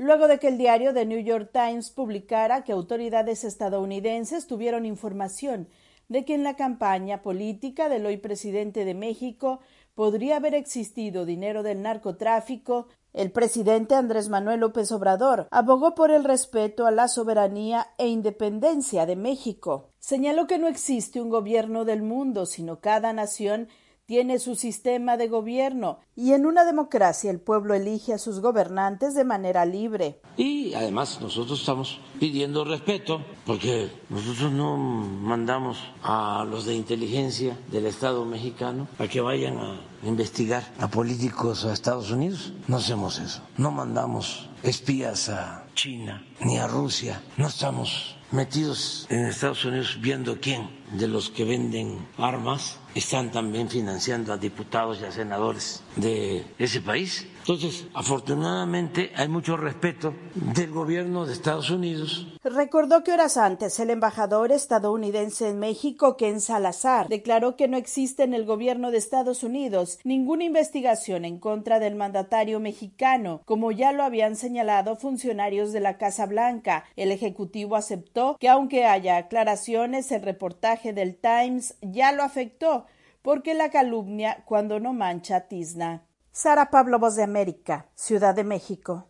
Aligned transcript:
luego 0.00 0.28
de 0.28 0.38
que 0.38 0.48
el 0.48 0.56
diario 0.56 0.94
The 0.94 1.04
New 1.04 1.20
York 1.20 1.50
Times 1.52 1.90
publicara 1.90 2.64
que 2.64 2.72
autoridades 2.72 3.44
estadounidenses 3.44 4.46
tuvieron 4.46 4.86
información 4.86 5.68
de 6.08 6.24
que 6.24 6.34
en 6.34 6.42
la 6.42 6.56
campaña 6.56 7.20
política 7.20 7.90
del 7.90 8.06
hoy 8.06 8.16
presidente 8.16 8.86
de 8.86 8.94
México 8.94 9.60
podría 9.94 10.36
haber 10.36 10.54
existido 10.54 11.26
dinero 11.26 11.62
del 11.62 11.82
narcotráfico, 11.82 12.88
el 13.12 13.30
presidente 13.30 13.94
Andrés 13.94 14.30
Manuel 14.30 14.60
López 14.60 14.90
Obrador 14.90 15.48
abogó 15.50 15.94
por 15.94 16.10
el 16.10 16.24
respeto 16.24 16.86
a 16.86 16.90
la 16.90 17.06
soberanía 17.06 17.88
e 17.98 18.08
independencia 18.08 19.04
de 19.04 19.16
México. 19.16 19.90
Señaló 19.98 20.46
que 20.46 20.56
no 20.56 20.66
existe 20.66 21.20
un 21.20 21.28
gobierno 21.28 21.84
del 21.84 22.00
mundo, 22.00 22.46
sino 22.46 22.80
cada 22.80 23.12
nación 23.12 23.68
tiene 24.10 24.40
su 24.40 24.56
sistema 24.56 25.16
de 25.16 25.28
gobierno 25.28 26.00
y 26.16 26.32
en 26.32 26.44
una 26.44 26.64
democracia 26.64 27.30
el 27.30 27.38
pueblo 27.38 27.74
elige 27.74 28.12
a 28.12 28.18
sus 28.18 28.40
gobernantes 28.40 29.14
de 29.14 29.22
manera 29.22 29.64
libre. 29.64 30.20
Y 30.36 30.74
además 30.74 31.20
nosotros 31.20 31.60
estamos 31.60 32.00
pidiendo 32.18 32.64
respeto 32.64 33.24
porque 33.46 33.88
nosotros 34.08 34.50
no 34.50 34.76
mandamos 34.76 35.78
a 36.02 36.44
los 36.44 36.66
de 36.66 36.74
inteligencia 36.74 37.56
del 37.70 37.86
Estado 37.86 38.24
mexicano 38.24 38.88
a 38.98 39.06
que 39.06 39.20
vayan 39.20 39.58
a 39.58 39.80
investigar 40.04 40.64
a 40.80 40.88
políticos 40.88 41.64
a 41.64 41.72
Estados 41.72 42.10
Unidos. 42.10 42.52
No 42.66 42.78
hacemos 42.78 43.20
eso. 43.20 43.42
No 43.58 43.70
mandamos 43.70 44.49
espías 44.62 45.28
a 45.28 45.66
China 45.74 46.24
ni 46.40 46.58
a 46.58 46.66
Rusia. 46.66 47.20
No 47.36 47.48
estamos 47.48 48.16
metidos 48.30 49.06
en 49.10 49.26
Estados 49.26 49.64
Unidos 49.64 49.98
viendo 50.00 50.40
quién 50.40 50.70
de 50.92 51.08
los 51.08 51.30
que 51.30 51.44
venden 51.44 52.06
armas 52.18 52.78
están 52.94 53.30
también 53.30 53.68
financiando 53.68 54.32
a 54.32 54.36
diputados 54.36 55.00
y 55.00 55.04
a 55.04 55.12
senadores 55.12 55.82
de 55.96 56.46
ese 56.58 56.80
país. 56.80 57.26
Entonces, 57.40 57.86
afortunadamente 57.94 59.12
hay 59.16 59.28
mucho 59.28 59.56
respeto 59.56 60.14
del 60.34 60.70
gobierno 60.70 61.26
de 61.26 61.32
Estados 61.32 61.70
Unidos. 61.70 62.26
Recordó 62.44 63.02
que 63.02 63.12
horas 63.12 63.36
antes 63.36 63.80
el 63.80 63.90
embajador 63.90 64.52
estadounidense 64.52 65.48
en 65.48 65.58
México, 65.58 66.16
Ken 66.16 66.40
Salazar, 66.40 67.08
declaró 67.08 67.56
que 67.56 67.66
no 67.66 67.76
existe 67.76 68.22
en 68.22 68.34
el 68.34 68.44
gobierno 68.44 68.90
de 68.90 68.98
Estados 68.98 69.42
Unidos 69.42 69.98
ninguna 70.04 70.44
investigación 70.44 71.24
en 71.24 71.38
contra 71.38 71.80
del 71.80 71.96
mandatario 71.96 72.60
mexicano, 72.60 73.40
como 73.46 73.72
ya 73.72 73.92
lo 73.92 74.04
habían 74.04 74.36
señalado 74.36 74.96
funcionarios 74.96 75.72
de 75.72 75.80
la 75.80 75.98
Casa 75.98 76.26
Blanca. 76.26 76.84
El 76.96 77.10
Ejecutivo 77.10 77.76
aceptó 77.76 78.36
que 78.38 78.48
aunque 78.48 78.84
haya 78.84 79.16
aclaraciones, 79.16 80.12
el 80.12 80.22
reportaje 80.22 80.92
del 80.92 81.16
Times 81.16 81.76
ya 81.80 82.12
lo 82.12 82.22
afectó, 82.22 82.86
porque 83.22 83.54
la 83.54 83.70
calumnia 83.70 84.44
cuando 84.46 84.78
no 84.80 84.92
mancha 84.92 85.48
tizna. 85.48 86.04
Sara 86.32 86.70
Pablo, 86.70 87.00
Voz 87.00 87.16
de 87.16 87.24
América, 87.24 87.90
Ciudad 87.96 88.36
de 88.36 88.44
México. 88.44 89.08